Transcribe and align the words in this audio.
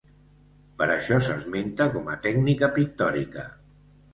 Per 0.79 0.87
això 0.93 1.19
s'esmenta 1.27 1.87
com 1.99 2.09
a 2.15 2.17
tècnica 2.27 2.71
pictòrica. 2.79 3.49